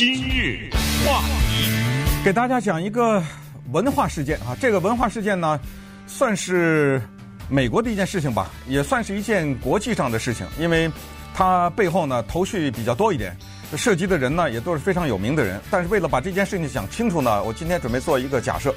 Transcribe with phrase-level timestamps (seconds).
[0.00, 0.70] 今日
[1.04, 1.20] 话
[1.50, 3.22] 题，给大家讲一个
[3.70, 5.60] 文化事件啊，这个文化事件呢，
[6.06, 6.98] 算是
[7.50, 10.90] 美国的一件事情吧，也算是一件国际上的事情，因为
[11.34, 13.36] 它背后呢头绪比较多一点，
[13.76, 15.60] 涉及的人呢也都是非常有名的人。
[15.70, 18.74] 但是为了把这件事情讲清楚呢，我今天准备做一个假设，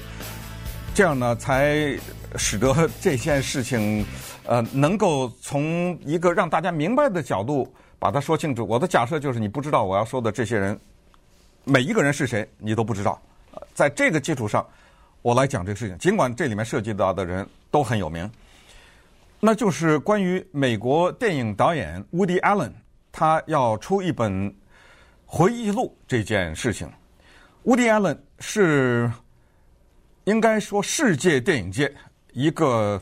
[0.94, 1.98] 这样呢才
[2.36, 4.05] 使得这件事情
[4.44, 7.74] 呃能够从一个让大家明白的角度。
[7.98, 8.68] 把它说清楚。
[8.68, 10.78] 我的假设就是，你不知道我要说的这些人，
[11.64, 13.22] 每一个人是谁，你都不知道。
[13.73, 14.66] 在这个基础上，
[15.22, 15.98] 我来讲这个事情。
[15.98, 18.30] 尽管这里面涉及到的人都很有名，
[19.39, 22.72] 那就是关于美国电影导演 Woody Allen，
[23.12, 24.53] 他要出一本
[25.26, 26.89] 回忆录这件事情。
[27.66, 29.11] Woody Allen 是
[30.25, 31.94] 应该说世界电影界
[32.34, 33.02] 一个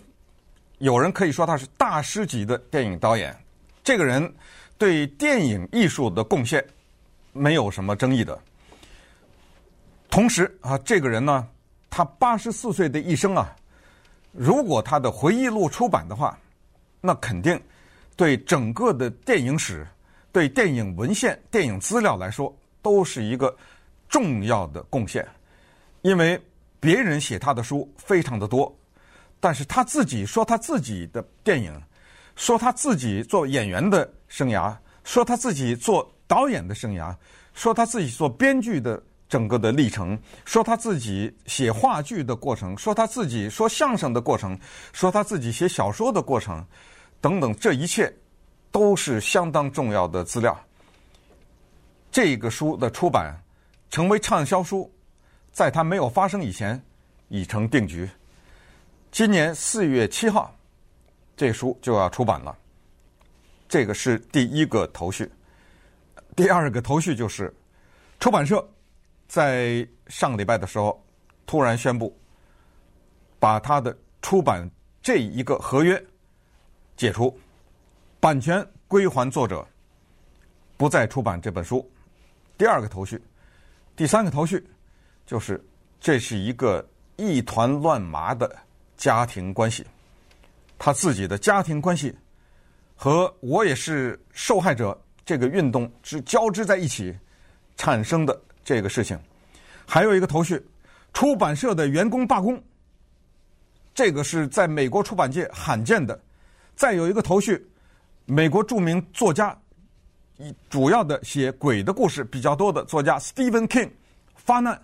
[0.77, 3.35] 有人可以说他是大师级的电影导演。
[3.83, 4.33] 这个人。
[4.77, 6.65] 对电影艺术的贡献
[7.33, 8.35] 没有什么争议的。
[10.11, 11.47] 同时啊，这个人呢，
[11.89, 13.55] 他八十四岁的一生啊，
[14.33, 16.37] 如果他的回忆录出版的话，
[16.99, 17.59] 那肯定
[18.17, 19.87] 对整个的电影史、
[20.33, 23.55] 对电影文献、电影资料来说，都是一个
[24.09, 25.25] 重要的贡献。
[26.01, 26.39] 因为
[26.79, 28.77] 别人写他的书非常的多，
[29.39, 31.81] 但是他自己说他自己的电影。
[32.37, 37.13] 说他自己做演员的生涯，说他自己做导演的生涯，
[37.53, 39.01] 说他自己做编剧的
[39.31, 44.59] 整个的历程，说他自己写话剧的过程，说他自己说相声的过程，
[44.91, 46.61] 说他自己写小说的过程，
[47.21, 48.13] 等等，这一切
[48.71, 50.59] 都是相当重要的资料。
[52.11, 53.33] 这个书的出版
[53.89, 54.91] 成为畅销书，
[55.53, 56.83] 在他没有发生以前
[57.29, 58.09] 已成定局。
[59.13, 60.53] 今年四月七号。
[61.37, 62.55] 这书就要出版了，
[63.67, 65.31] 这个是第一个头绪。
[66.35, 67.51] 第二个头绪就是，
[68.19, 68.63] 出版社
[69.31, 71.01] 在上礼拜的时候
[71.45, 72.13] 突然宣布，
[73.39, 74.69] 把他的出版
[75.01, 76.05] 这一个合约
[76.97, 77.39] 解除，
[78.19, 79.65] 版权归还作者，
[80.75, 81.89] 不再出版这本书。
[82.57, 83.23] 第二个头绪，
[83.95, 84.61] 第三个头绪
[85.25, 85.65] 就是，
[85.97, 86.85] 这是一个
[87.15, 88.53] 一团乱麻的
[88.97, 89.85] 家庭关系。
[90.77, 92.13] 他自己的家庭关系
[92.97, 97.17] 和我也是受害者这个运动是交织在一起
[97.77, 99.17] 产生的这个事情，
[99.85, 100.61] 还有一个头绪，
[101.13, 102.61] 出版社的员工罢工，
[103.93, 106.19] 这个是在美国出版界罕见的。
[106.75, 107.63] 再有一个头绪，
[108.25, 109.55] 美国著名作家，
[110.69, 113.91] 主要的写鬼的故事比较多的作家 Stephen King
[114.35, 114.81] 发难，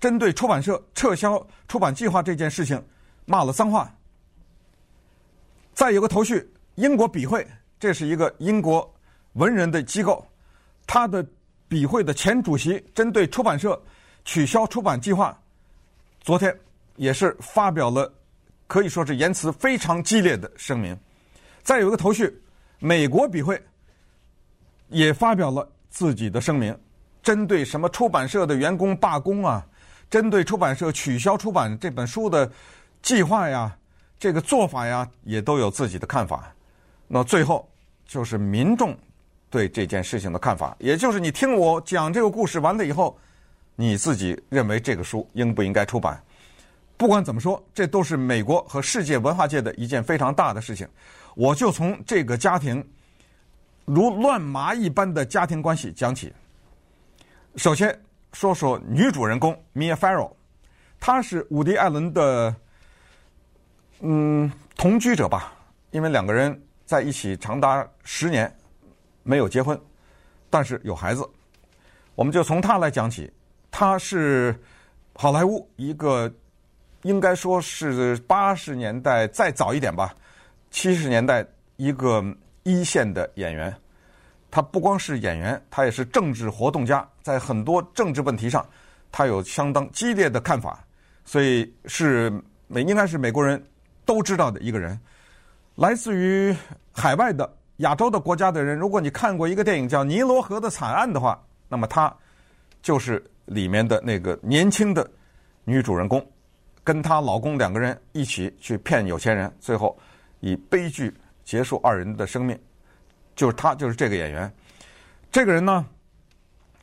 [0.00, 2.82] 针对出版社撤销出版计划这件事情
[3.26, 3.94] 骂了脏话。
[5.74, 7.46] 再有个头绪，英国笔会，
[7.78, 8.92] 这是一个英国
[9.34, 10.26] 文人的机构，
[10.86, 11.24] 他的
[11.68, 13.80] 笔会的前主席针对出版社
[14.24, 15.38] 取消出版计划，
[16.20, 16.56] 昨天
[16.96, 18.12] 也是发表了
[18.66, 20.96] 可以说是言辞非常激烈的声明。
[21.62, 22.34] 再有一个头绪，
[22.78, 23.62] 美国笔会
[24.88, 26.76] 也发表了自己的声明，
[27.22, 29.66] 针对什么出版社的员工罢工啊，
[30.10, 32.50] 针对出版社取消出版这本书的
[33.02, 33.76] 计划呀。
[34.16, 36.50] 这个做法呀，也都有自己的看法。
[37.06, 37.68] 那最后
[38.06, 38.96] 就是民众
[39.50, 43.18] 对这件事情的看法，也就是你听我讲这个故事完了以后，
[43.76, 46.22] 你自己认为这个书应不应该出版？
[46.96, 50.88] 不管怎么说，这都是美国和世界文化界的一件非常大的事情。
[51.34, 52.86] 我就从这个家庭
[53.84, 56.32] 如乱麻一般的家庭关系讲起。
[57.56, 58.00] 首先
[58.32, 60.30] 说说女主人公 Mia Farrow，
[61.00, 62.54] 她是伍迪·艾伦的。
[64.00, 65.52] 嗯，同居者吧，
[65.90, 68.54] 因为两个人在一起长达十年，
[69.22, 69.80] 没有结婚，
[70.50, 71.26] 但是有孩子。
[72.14, 73.32] 我们就从她来讲起，
[73.76, 74.56] 他是
[75.14, 76.32] 好莱坞一个
[77.02, 80.14] 应该说是八十年代再早一点吧，
[80.70, 82.24] 七十年代一个
[82.62, 83.74] 一线的演员。
[84.48, 88.64] 他不光是演员，他也是政治活动家，在很多政治问题上，
[89.10, 90.78] 他有相当激烈的看法，
[91.24, 92.32] 所以是
[92.68, 93.60] 美应该是美国人。
[94.06, 95.00] 都知道的一个人，
[95.74, 96.54] 来自于
[96.92, 98.78] 海外的亚洲的国家的人。
[98.78, 102.14] 如果你看过一个电影叫《尼罗河的惨案》的话，那么他
[102.82, 105.08] 就是里面的那个年轻的
[105.64, 106.24] 女主人公，
[106.82, 109.98] 跟她老公两个人一起去骗有钱人，最后
[110.40, 111.12] 以悲剧
[111.44, 112.58] 结束二人的生命。
[113.36, 114.52] 就是她，就是这个演员。
[115.32, 115.84] 这个人呢，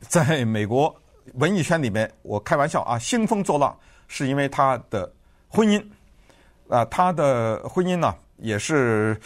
[0.00, 0.94] 在美国
[1.34, 3.74] 文艺圈里面，我开玩笑啊，兴风作浪，
[4.08, 5.10] 是因为他的
[5.48, 5.82] 婚姻。
[6.68, 9.18] 啊，他的婚姻呢，也是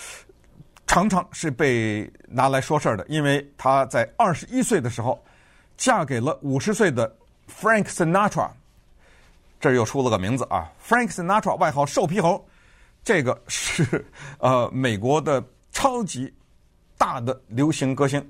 [0.86, 5.22] 常常是被拿来说事儿的，因为他在二十一岁的时候
[5.76, 7.14] 嫁给了五十岁的
[7.48, 8.48] Frank Sinatra。
[9.58, 12.46] 这又出了个名字啊，Frank Sinatra，外号瘦皮猴。
[13.02, 14.04] 这个是
[14.38, 16.32] 呃美国的超级
[16.98, 18.24] 大的流行歌星。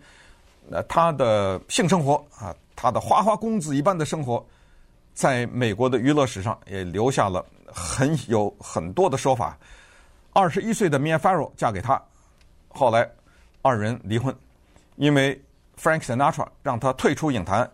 [0.68, 4.44] 那他的性生活啊，他的花花公子一般的生活，
[5.14, 9.56] 在美国的娱乐史上也留下了很有很多的说法。
[10.32, 12.00] 二十一岁的 Mia Farrow 嫁给他，
[12.68, 13.08] 后来
[13.62, 14.34] 二人离婚，
[14.96, 15.40] 因为
[15.80, 17.70] Frank Sinatra 让他退出影坛，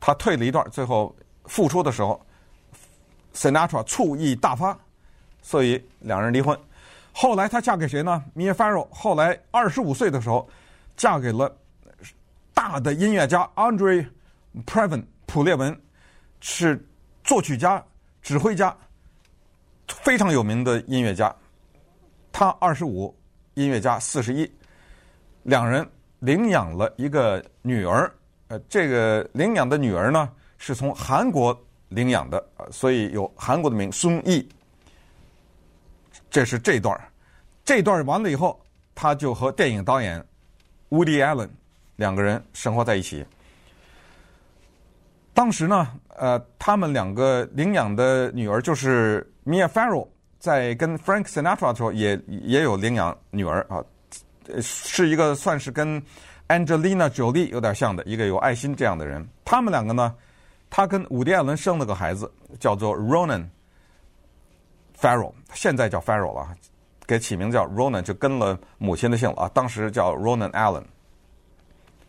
[0.00, 1.14] 他退了一段，最后
[1.44, 2.20] 复出的时候
[3.34, 4.76] ，Sinatra 醋意大发，
[5.42, 6.58] 所以两人离婚。
[7.12, 10.48] 后来她嫁给谁呢？Mia Farrow 后来二十五岁的时候，
[10.96, 11.54] 嫁给了。
[12.52, 14.06] 大的音乐家 Andre
[14.66, 15.74] Previn 普列文
[16.40, 16.86] 是
[17.24, 17.82] 作曲家、
[18.20, 18.76] 指挥家，
[19.88, 21.34] 非常有名的音乐家。
[22.30, 23.16] 他二十五，
[23.54, 24.50] 音乐家四十一，
[25.42, 25.88] 两人
[26.18, 28.12] 领养了一个女儿。
[28.50, 31.56] 呃，这个领养的女儿呢，是从韩国
[31.88, 34.46] 领养的，所以有韩国的名孙艺。
[36.28, 37.00] 这是这段，
[37.64, 38.60] 这段完了以后，
[38.92, 40.20] 他就和电影导演
[40.90, 41.48] Woody Allen。
[41.94, 43.24] 两个人生活在一起。
[45.32, 45.86] 当时呢，
[46.16, 50.08] 呃，他们两个领养的女儿就是 Mia Farrow，
[50.40, 53.84] 在跟 Frank Sinatra 的时候也也有领养女儿啊，
[54.60, 56.02] 是一个算是跟
[56.50, 59.24] Angelina Jolie 有点像的一个有爱心这样的人。
[59.44, 60.12] 他们两个呢，
[60.68, 63.46] 他跟伍迪·艾伦生了个孩子，叫做 Ronan
[65.00, 66.48] Farrow，现在叫 Farrow 了，
[67.06, 69.50] 给起名叫 Ronan，就跟了母亲的姓了啊。
[69.54, 70.82] 当时叫 Ronan Allen。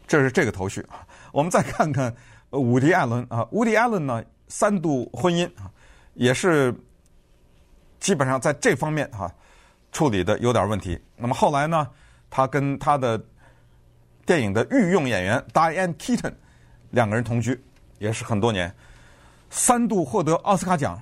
[0.07, 1.07] 这是这个头绪啊！
[1.31, 2.13] 我们再看看
[2.49, 5.71] 伍迪·艾伦啊，伍迪·艾伦呢三度婚姻啊，
[6.15, 6.73] 也是
[7.99, 9.31] 基本上在这方面哈
[9.91, 10.99] 处理的有点问题。
[11.15, 11.87] 那么后来呢，
[12.29, 13.23] 他跟他的
[14.25, 16.33] 电影的御用演员 Diane Keaton
[16.91, 17.59] 两个人同居，
[17.99, 18.73] 也是很多年，
[19.49, 21.01] 三度获得奥斯卡奖。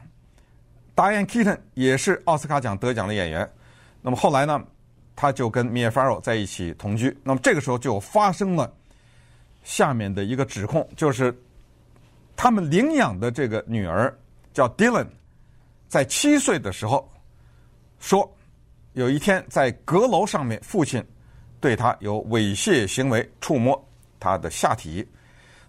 [0.96, 3.50] Diane Keaton 也是奥斯卡奖得奖的演员。
[4.02, 4.62] 那么后来呢，
[5.16, 7.16] 他就跟 Mia Farrow 在一起同居。
[7.24, 8.74] 那么这个时候就发生了。
[9.62, 11.38] 下面的一个指控就是，
[12.36, 14.18] 他们领养的这个女儿
[14.54, 15.08] 叫 Dylan，
[15.88, 17.08] 在七岁的时候
[18.00, 18.34] 说，
[18.94, 21.06] 有一天在阁楼上面，父亲
[21.60, 23.80] 对他有猥亵行为，触摸
[24.20, 25.08] 他的下体。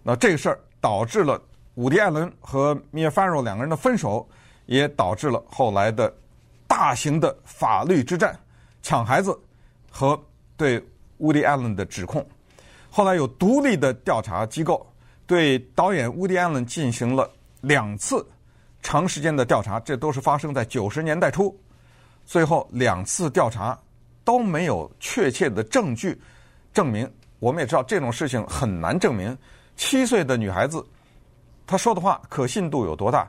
[0.03, 1.41] 那这个事儿导致了
[1.75, 4.29] 伍迪·艾伦和 Mia Farrow 两个人的分手，
[4.67, 6.13] 也导致了后来的
[6.67, 8.39] 大型的法律之战，
[8.83, 9.39] 抢孩子
[9.91, 10.21] 和
[10.57, 10.83] 对
[11.19, 12.27] 伍迪·艾伦的指控。
[12.91, 14.85] 后来有独立的调查机构
[15.27, 18.27] 对导演伍迪·艾伦进行了两次
[18.83, 21.57] 长时间的调查，这都是发生在九十年代初。
[22.25, 23.79] 最后两次调查
[24.31, 26.17] 都没有确切的证据
[26.73, 27.13] 证明。
[27.41, 29.37] 我们也知道这种事情很难证明。
[29.75, 30.87] 七岁的女孩子
[31.67, 33.29] 她说的话可信度有多大？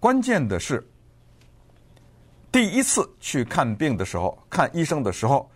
[0.00, 0.84] 关键的是，
[2.50, 5.48] 第一次去看病的时候，看医生的时候，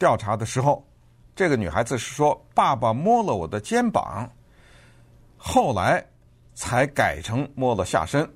[0.00, 0.84] 调查的时候。
[1.36, 4.28] 这个女孩子是说：“爸爸摸了我的肩膀，
[5.36, 6.04] 后来
[6.54, 8.28] 才改成摸了下身。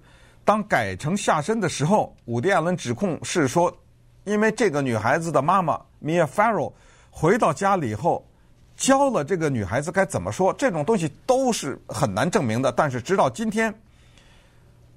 [0.45, 3.77] 当改成下身的时候，伍迪·艾伦指控是说，
[4.25, 6.73] 因为这个女孩子的妈妈 Mia Farrow
[7.11, 8.27] 回到家里以后，
[8.77, 10.53] 教了这个女孩子该怎么说。
[10.55, 12.73] 这种东西都是很难证明的。
[12.73, 13.75] 但是直到今天，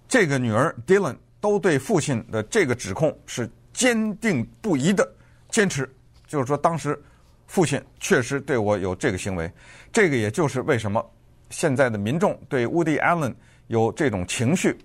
[0.08, 5.08] 这个女儿 Dylan 都对父亲的这个指控是坚定不移的
[5.50, 5.90] 坚持，
[6.26, 7.02] 就是说当时。”
[7.48, 9.50] 父亲确实对我有这个行为，
[9.90, 11.02] 这个也就是为什么
[11.50, 13.34] 现在的民众对 Woody Allen
[13.68, 14.78] 有这种情绪。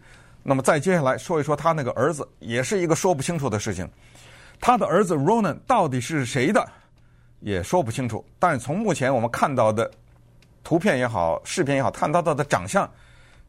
[0.44, 3.90] 那么再接下来说一说他那个儿子，也是一个说不清楚的事情。
[4.62, 6.64] 他的儿子 Ronan 到底是谁的，
[7.40, 8.24] 也说不清楚。
[8.38, 9.90] 但是从目前我们看到的
[10.62, 12.88] 图片也好、视频也好，看到他的长相，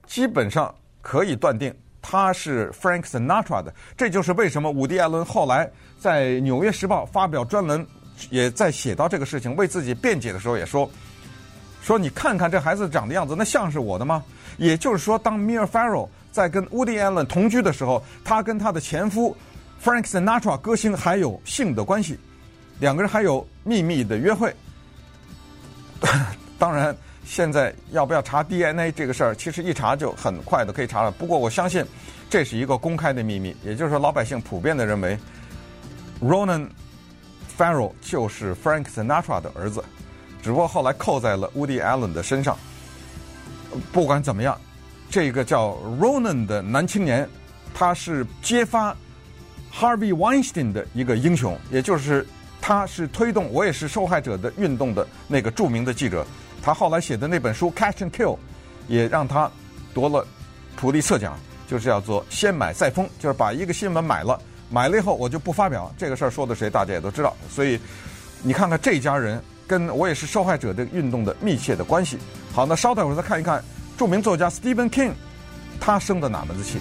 [0.08, 3.72] 基本上可以断定他是 Frank Sinatra 的。
[3.96, 7.86] 这就是为什么伍迪·艾伦后来在《纽约时报》发表专栏。
[8.30, 10.90] 也在写到这个事情，为自己辩解的时候也说，
[11.82, 14.24] 说你看看这孩子长的样子，那像是我的吗？
[14.58, 19.36] 也就是说，当 Mia Farrow 在跟 Woody Allen 同居的时候，他跟他的前夫
[19.84, 22.18] Frank Sinatra 歌星还有性的关系，
[22.80, 24.54] 两个人还有秘密的约会。
[26.58, 31.12] 当然，现在要不要查 DNA 这个事儿，其实一查就很快的可以查了。
[31.12, 31.86] 不过我相信，
[32.30, 35.18] 这是一个公开的秘密，也就是说，老百姓普遍的认为
[36.22, 36.68] ，Ronan。
[37.56, 39.84] Farrow 就是 Frank Sinatra 的儿子，
[40.42, 42.58] 只不过后来扣在了 Woody Allen 的身上。
[43.92, 44.60] 不管怎么样，
[45.08, 47.30] 这个叫 Ronan 的男青年，
[47.72, 48.98] 他是揭发
[49.74, 52.26] Harvey Weinstein 的一个英雄，也就是
[52.62, 56.26] 他是推动“我也是受害者”的运动的那个著名的记者。
[56.62, 58.36] 他后来写的那本书《Catch and Kill》
[58.88, 59.52] 也让他
[59.94, 60.26] 夺了
[60.76, 61.38] 普利策奖，
[61.68, 64.40] 就是叫做先买再封，就是把一个新闻买了，
[64.70, 67.36] 买了以后我就不发表这个事儿，说的谁大家也都知道。
[67.50, 67.80] 所以
[68.44, 72.18] 你看看这家人跟我也是受害者这个运动的密切的关系。
[72.54, 73.62] 好，那稍待会儿再看一看
[73.98, 75.14] 著名作家 Stephen King，
[75.80, 76.78] 他生的哪门子气？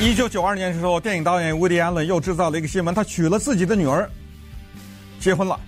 [0.00, 4.08] 一九九二年的时候，电影导演 Woody Allen 又制造了一个新闻，他娶了自己的女儿，
[5.18, 5.58] 结婚了。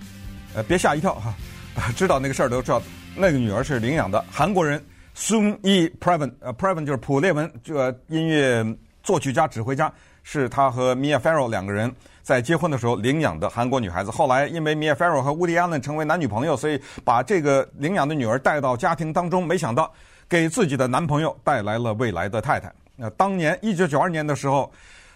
[0.55, 1.35] 呃，别吓一跳哈，
[1.97, 2.81] 知道那个事儿都知道，
[3.13, 4.81] 那个女儿是领养的韩国人
[5.17, 8.65] Soon Yi Previn，呃，Previn 就是普列文，这音乐
[9.03, 9.91] 作曲家、指挥家，
[10.23, 14.09] 是他和 Mia Farrow 两个人在结婚的时候领养的韩国女孩子。
[14.09, 19.91] 后来因为 Mia Farrow 和 Woody Allen 成为男女朋友，所以把这个领养的女儿带到家庭当中，没想到
[20.29, 22.71] 给自己的男朋友带来了未来的太太。
[23.01, 24.71] 那当年一九九二年的时候，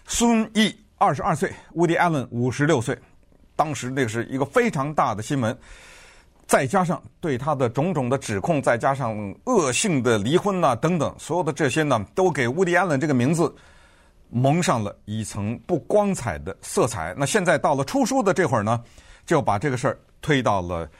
[0.08, 2.98] 孙毅二十二岁，Woody Allen 五十六岁，
[3.54, 5.56] 当时那个是一个非常大的新闻，
[6.48, 13.54] 再加上对他的种种的指控，再加上恶性的离婚呐、等等，所有的这些呢，都给 Woody Allen 这个名字
[14.30, 17.14] 蒙上了一层不光彩的色彩。
[17.16, 18.82] 那现在到了出书的这会儿呢，
[19.24, 20.90] 就把这个事儿推到了。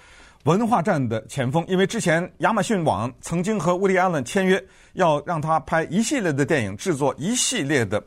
[0.47, 8.01] 文化战的前锋，因为之前亚马逊网曾经和乌迪·艾伦签约，要让他拍一系列的电影，制作一系列的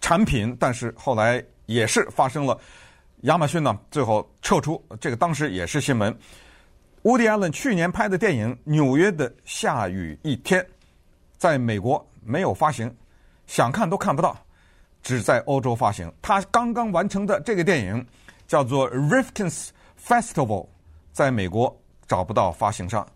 [0.00, 2.58] 产品，但是后来也是发生了，
[3.20, 6.12] 亚马逊呢最后撤出，这个当时也是新闻。
[7.02, 10.60] 乌迪·艾伦去年拍的电影《纽约的下雨一天》，
[11.38, 12.92] 在美国没有发行，
[13.46, 14.36] 想看都看不到，
[15.00, 16.12] 只在欧洲发行。
[16.20, 18.04] 他刚刚完成的这个电影
[18.48, 19.68] 叫做《Rifkin's
[20.04, 20.64] Festival》，
[21.12, 21.72] 在美国。
[22.06, 23.06] 找不到发行商，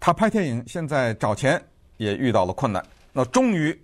[0.00, 1.62] 他拍电影现在找钱
[1.96, 2.84] 也遇到了困难。
[3.12, 3.78] 那终于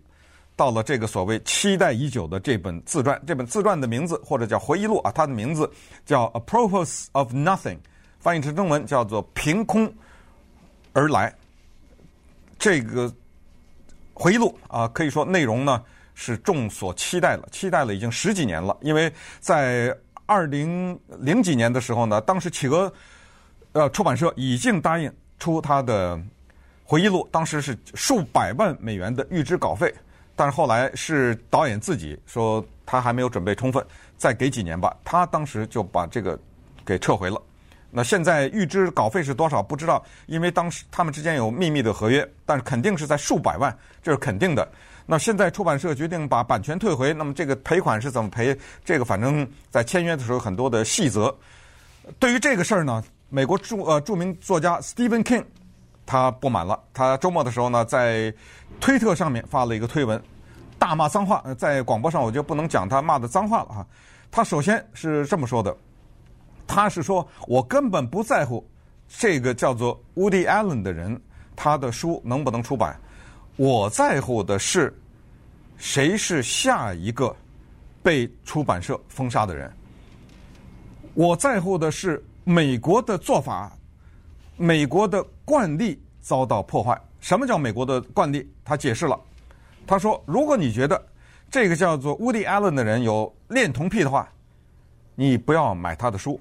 [0.56, 5.70] 到了这个所谓期待已久的这本自传，这本自传的名字或者叫回忆录啊，它的名字
[6.04, 7.76] 叫《Apropos of Nothing》，
[8.18, 9.92] 翻译成中文叫做“凭空
[10.92, 11.32] 而来”。
[12.58, 13.14] 这个
[14.12, 15.84] 回忆录啊，可以说内容呢
[16.14, 18.76] 是众所期待了，期待了已经十几年了。
[18.80, 19.96] 因为在
[20.26, 22.92] 二零零几年的时候呢，当时企鹅。
[23.78, 25.08] 呃，出版社已经答应
[25.38, 26.20] 出他的
[26.82, 29.94] 回忆录，当时是数百万美元的预支稿费，
[30.34, 33.80] 但是后来是导演自己说他还没有准备充分，
[34.16, 34.96] 再给几年吧。
[35.04, 36.36] 他当时就把这个
[36.84, 37.40] 给撤回了。
[37.88, 39.62] 那现在预支稿费是多少？
[39.62, 44.68] 不知道，因为当时他们之间有秘密的合约，但是肯定是在数百万，这是肯定的。
[45.06, 48.58] 那现在出版社决定把版权退回，那么这个赔款是怎么赔？
[48.84, 51.32] 这个反正在签约的时候很多的细则。
[52.18, 53.04] 对于这个事儿呢？
[53.30, 55.44] 美国著呃著名作家 Stephen King，
[56.06, 56.82] 他不满了。
[56.94, 58.32] 他周末的时候呢，在
[58.80, 60.18] 推特上面发了一个推文，
[60.78, 61.44] 大骂脏话。
[61.58, 63.86] 在广播上我就不能讲他骂的脏话了哈。
[64.30, 65.76] 他首先是这么说的，
[66.66, 68.66] 他是说我根本不在乎
[69.06, 71.20] 这个叫做 Woody Allen 的人，
[71.54, 72.98] 他的书能不能出版，
[73.56, 74.98] 我在乎的是
[75.76, 77.36] 谁是下一个
[78.02, 79.70] 被出版社封杀的人，
[81.12, 82.24] 我在乎的是。
[82.48, 83.70] 美国的做法，
[84.56, 86.98] 美国的惯例遭到破坏。
[87.20, 88.50] 什么叫美国的惯例？
[88.64, 89.20] 他解释了，
[89.86, 90.98] 他说：“如果你觉得
[91.50, 94.26] 这个叫做 Woody Allen 的人有恋童癖的话，
[95.14, 96.40] 你不要买他的书；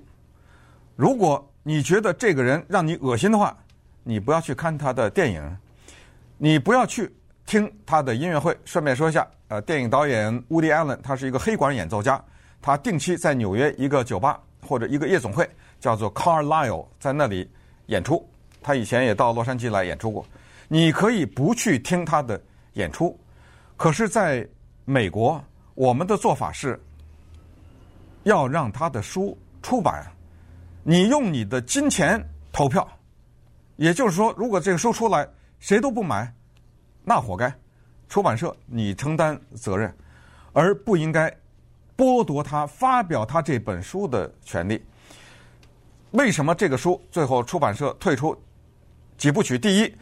[0.95, 3.57] 如果你觉得这个人让你恶心的话，
[4.03, 5.57] 你不要去看他的电影，
[6.37, 7.13] 你不要去
[7.45, 12.23] 听他的音乐会。”顺便说一下，呃，电影导演 Woody Allen 他是一个黑管演奏家，
[12.61, 15.45] 他定期在纽约一个酒吧或者一个夜总会。
[15.79, 17.49] 叫做 Carlyle，在那里
[17.87, 18.27] 演出。
[18.61, 20.25] 他以前也到洛杉矶来演出过。
[20.67, 22.41] 你可以不去听他的
[22.73, 23.17] 演出，
[23.77, 24.45] 可是在
[24.83, 25.41] 美国，
[25.75, 26.77] 我们的做法是
[28.23, 30.05] 要让他的书出版。
[30.83, 32.85] 你用你的金钱投票，
[33.77, 35.27] 也就是说，如果这个书出来
[35.59, 36.33] 谁都不买，
[37.03, 37.53] 那活该。
[38.09, 39.93] 出版社你承担责任，
[40.53, 41.29] 而不应该
[41.95, 44.81] 剥夺他发表他这本书的权利。
[46.11, 48.35] 为什么这个书最后出版社退出
[49.17, 49.57] 几部曲？
[49.59, 49.93] 第一，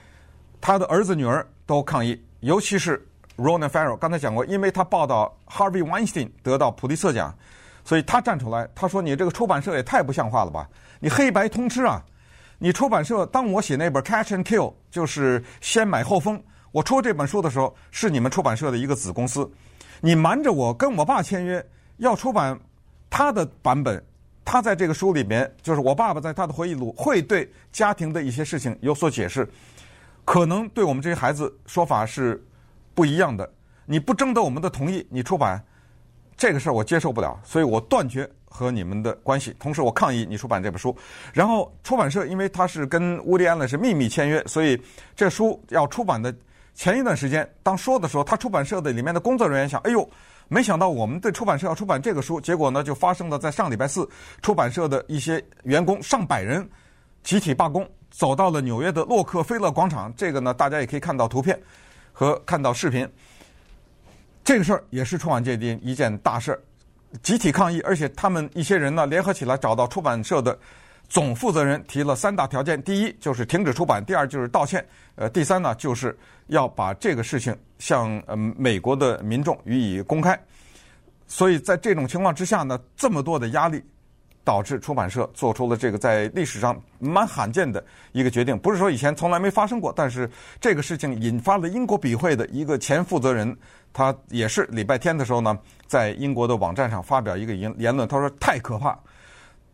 [0.62, 3.04] 他的儿子女儿都抗议，尤其是
[3.38, 3.98] Ronan Farrow。
[3.98, 7.36] 刚才讲过，因为他报道 Harvey Weinstein 得到普利策奖，
[7.84, 10.70] 所以他站出来，他说：“你这个出版社也太不像话了吧？
[11.00, 12.04] 你黑白通吃啊！
[12.60, 19.52] 你出版社，当我写那本《Catch and Kill》就是先买后封，我出这本书的时候是你们出版社的一个子公司，
[20.02, 21.66] 你瞒着我跟我爸签约
[21.98, 22.60] 要出版
[23.10, 24.02] 他的版本。”
[24.46, 29.46] 他在这个书里面，就是我爸爸在他的回忆录，会对家庭的一些事情有所解释，
[30.24, 32.42] 可能对我们这些孩子说法是
[32.94, 33.52] 不一样的。
[33.88, 35.62] 你不征得我们的同意，你出版，
[36.38, 39.56] 这个事儿我接受不了，所以我断绝和你们的关系。
[39.60, 40.96] 同时，我抗议你出版这本书。
[41.34, 44.80] 然后出版社因为他是跟乌迪安呢是秘密签约，所以
[45.16, 46.34] 这书要出版的
[46.74, 50.08] 前一段时间，当说的时候，他出版社的里面的工作人员想：哎呦，
[50.48, 52.40] 没想到我们的出版社要出版这个书。
[52.40, 54.08] 结果呢，就发生了在上礼拜四，
[54.42, 56.68] 出版社的一些员工上百人
[57.24, 60.14] 集体罢工，走到了纽约的洛克菲勒广场。
[60.16, 61.60] 这个呢，大家也可以看到图片
[62.14, 63.08] 和看到视频。
[64.44, 66.60] 这个事儿也是出版界的一件大事儿，
[67.24, 70.58] 集体抗议，而且他们一些人呢联合起来找到出版社的
[71.08, 74.82] 总负责人，提了三大条件：第一就是停止出版；第二就是道歉；
[75.16, 80.40] 呃，第三呢就是要把这个事情向呃美国的民众予以公开。
[81.28, 83.84] 所以在这种情况之下呢，这么多的压力。
[84.46, 90.30] 导致出版社做出了这个在历史上蛮罕见的一个决定，不是说以前从来没发生过，但是
[90.62, 93.58] 这个事情引发了英国笔会的一个前负责人，
[93.92, 95.58] 他也是礼拜天的时候呢，
[95.88, 98.96] 在英国的网站上发表一个言言论，他说太可怕，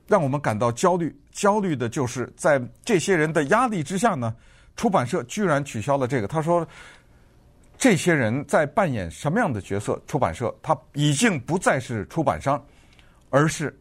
[0.07, 1.15] 让我们感到焦虑。
[1.31, 4.35] 焦虑的就是在这些人的压力之下呢，
[4.75, 6.27] 出版社居然取消了这个。
[6.27, 6.67] 他说，
[7.77, 10.01] 这些人在扮演什么样的角色？
[10.05, 12.63] 出版社他已经不再是出版商，
[13.29, 13.77] 而是。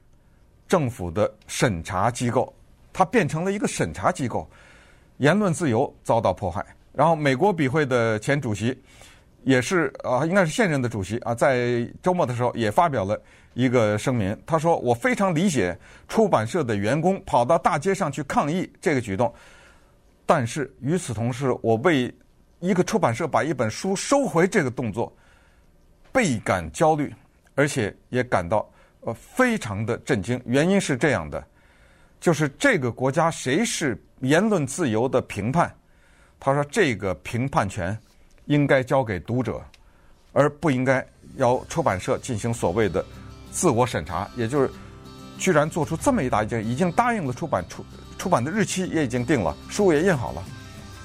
[0.69, 2.55] 政府的审查机构，
[2.93, 4.49] 它变成了一个审查机构，
[5.17, 6.65] 言论自由遭到迫害。
[6.93, 8.81] 然后，美国笔会的前主席，
[9.44, 13.20] 也是啊，应该是现任的主席啊，在周末的时候也发表了
[13.54, 14.37] 一个声明。
[14.47, 15.76] 他说：“我非常理解
[16.09, 19.32] 出版社的员工跑到大街上去抗议这个举动，
[20.26, 22.14] 但是与此同时，我为
[22.59, 25.12] 一个出版社把一本书收回这个动作
[26.12, 27.14] 倍感焦虑，
[27.54, 28.68] 而且也感到。”
[29.02, 30.38] 呃，非常的震惊。
[30.44, 31.42] 原因是这样的，
[32.20, 35.75] 就是这个国家谁是言论自由的评判？
[36.38, 37.99] 他说，这个评判权
[38.50, 39.62] 应该交给读者，
[40.33, 43.04] 而不应该要出版社进行所谓的
[43.52, 44.28] 自我审查。
[44.37, 44.69] 也就是，
[45.38, 47.87] 居然做出这么一大件，已经答应了出版出
[48.19, 50.42] 出版的日期也已经定了，书也印好了。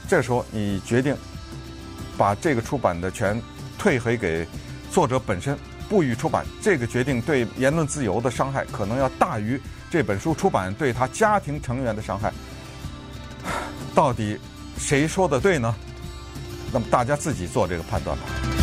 [0.07, 1.15] 这时候你决定
[2.17, 3.39] 把这个出版的权
[3.77, 4.47] 退回给
[4.91, 5.55] 作者本身。
[5.87, 12.33] 不予出版，这个决定对言论自由的伤害可能要大于这本书出版对他家庭成员的伤害。
[13.93, 14.35] 到底
[14.79, 15.75] 谁说的对呢？
[16.75, 18.54] 那么大家自己做这个判断吧。